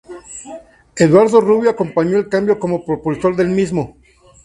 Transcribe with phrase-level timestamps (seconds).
[0.95, 3.97] Eduardo Rubio acompañó el cambio como propulsor del mismo.